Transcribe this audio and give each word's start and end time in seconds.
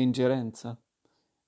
Ingerenza. 0.00 0.80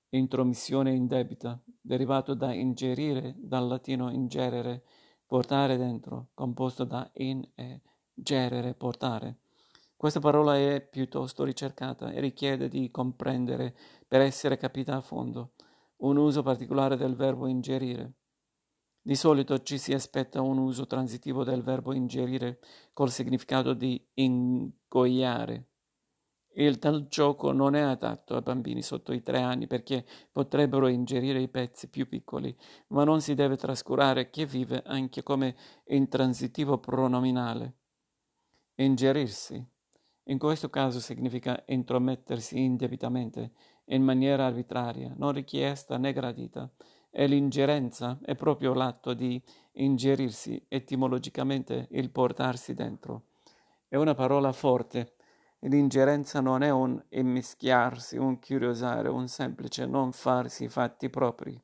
Intromissione 0.09 0.93
indebita, 0.93 1.59
derivato 1.81 2.35
da 2.35 2.53
ingerire, 2.53 3.33
dal 3.37 3.67
latino 3.67 4.11
ingerere, 4.11 4.83
portare 5.25 5.75
dentro, 5.77 6.29
composto 6.35 6.83
da 6.83 7.09
in 7.15 7.43
e 7.55 7.81
gerere, 8.13 8.75
portare. 8.75 9.39
Questa 9.95 10.19
parola 10.19 10.55
è 10.55 10.81
piuttosto 10.81 11.43
ricercata 11.43 12.11
e 12.11 12.19
richiede 12.19 12.67
di 12.67 12.91
comprendere 12.91 13.75
per 14.07 14.21
essere 14.21 14.57
capita 14.57 14.95
a 14.97 15.01
fondo 15.01 15.53
un 16.03 16.17
uso 16.17 16.43
particolare 16.43 16.95
del 16.97 17.15
verbo 17.15 17.47
ingerire. 17.47 18.13
Di 19.01 19.15
solito 19.15 19.63
ci 19.63 19.77
si 19.77 19.93
aspetta 19.93 20.41
un 20.41 20.57
uso 20.57 20.85
transitivo 20.85 21.43
del 21.43 21.63
verbo 21.63 21.93
ingerire 21.93 22.59
col 22.93 23.09
significato 23.09 23.73
di 23.73 23.99
ingoiare. 24.13 25.69
Il 26.55 26.77
tal 26.79 27.07
gioco 27.07 27.51
non 27.51 27.75
è 27.75 27.81
adatto 27.81 28.35
a 28.35 28.41
bambini 28.41 28.81
sotto 28.81 29.11
i 29.11 29.21
tre 29.21 29.39
anni 29.39 29.67
perché 29.67 30.05
potrebbero 30.31 30.87
ingerire 30.87 31.41
i 31.41 31.47
pezzi 31.47 31.89
più 31.89 32.07
piccoli, 32.07 32.55
ma 32.87 33.03
non 33.03 33.21
si 33.21 33.33
deve 33.33 33.55
trascurare 33.55 34.29
che 34.29 34.45
vive 34.45 34.83
anche 34.85 35.23
come 35.23 35.55
intransitivo 35.85 36.77
pronominale. 36.77 37.73
Ingerirsi 38.75 39.65
in 40.27 40.37
questo 40.37 40.69
caso 40.69 41.01
significa 41.01 41.61
intromettersi 41.67 42.57
indebitamente, 42.57 43.51
in 43.87 44.03
maniera 44.03 44.45
arbitraria, 44.45 45.13
non 45.17 45.33
richiesta 45.33 45.97
né 45.97 46.13
gradita, 46.13 46.71
e 47.11 47.27
l'ingerenza 47.27 48.19
è 48.23 48.33
proprio 48.33 48.73
l'atto 48.73 49.13
di 49.13 49.41
ingerirsi, 49.73 50.63
etimologicamente 50.69 51.87
il 51.91 52.09
portarsi 52.09 52.73
dentro. 52.73 53.23
È 53.87 53.97
una 53.97 54.15
parola 54.15 54.53
forte. 54.53 55.15
L'ingerenza 55.65 56.41
non 56.41 56.61
è 56.61 56.69
un 56.69 57.01
immischiarsi, 57.09 58.17
un 58.17 58.37
curiosare, 58.37 59.07
un 59.07 59.29
semplice 59.29 59.85
non 59.85 60.11
farsi 60.11 60.67
fatti 60.67 61.09
propri. 61.09 61.57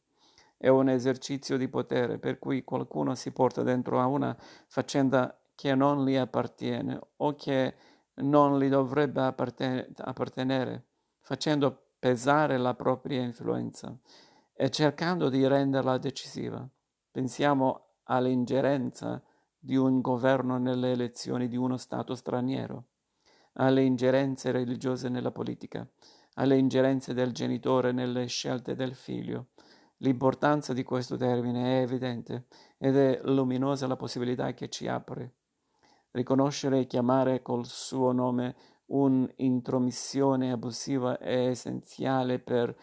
È 0.55 0.69
un 0.69 0.87
esercizio 0.87 1.57
di 1.57 1.67
potere 1.67 2.17
per 2.17 2.39
cui 2.39 2.63
qualcuno 2.63 3.13
si 3.15 3.31
porta 3.31 3.61
dentro 3.61 3.99
a 3.99 4.05
una 4.05 4.35
faccenda 4.67 5.37
che 5.53 5.75
non 5.75 6.05
gli 6.05 6.15
appartiene 6.15 6.97
o 7.17 7.35
che 7.35 7.75
non 8.21 8.57
gli 8.57 8.69
dovrebbe 8.69 9.21
appartenere, 9.21 10.85
facendo 11.19 11.87
pesare 11.99 12.57
la 12.57 12.75
propria 12.75 13.21
influenza 13.21 13.93
e 14.53 14.69
cercando 14.69 15.27
di 15.27 15.45
renderla 15.45 15.97
decisiva. 15.97 16.65
Pensiamo 17.11 17.95
all'ingerenza 18.03 19.21
di 19.57 19.75
un 19.75 19.99
governo 19.99 20.57
nelle 20.57 20.91
elezioni 20.91 21.49
di 21.49 21.57
uno 21.57 21.75
Stato 21.75 22.15
straniero, 22.15 22.85
alle 23.53 23.83
ingerenze 23.83 24.51
religiose 24.51 25.09
nella 25.09 25.31
politica, 25.31 25.87
alle 26.35 26.57
ingerenze 26.57 27.13
del 27.13 27.31
genitore 27.31 27.91
nelle 27.91 28.27
scelte 28.27 28.75
del 28.75 28.95
figlio. 28.95 29.47
L'importanza 29.97 30.73
di 30.73 30.83
questo 30.83 31.17
termine 31.17 31.79
è 31.79 31.81
evidente 31.81 32.45
ed 32.77 32.95
è 32.95 33.19
luminosa 33.23 33.87
la 33.87 33.97
possibilità 33.97 34.53
che 34.53 34.69
ci 34.69 34.87
apre 34.87 35.33
Riconoscere 36.11 36.79
e 36.79 36.87
chiamare 36.87 37.43
col 37.43 37.67
suo 37.67 38.11
nome 38.11 38.55
un'intromissione 38.87 40.51
abusiva 40.51 41.19
è 41.19 41.49
essenziale 41.49 42.39
per 42.39 42.75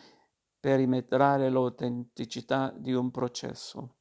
perimetrare 0.60 1.50
l'autenticità 1.50 2.72
di 2.76 2.92
un 2.92 3.10
processo. 3.10 3.95